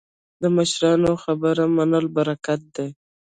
د 0.41 0.43
مشرانو 0.55 1.11
خبره 1.23 1.63
منل 1.77 2.05
برکت 2.15 2.61
دی 2.75 2.89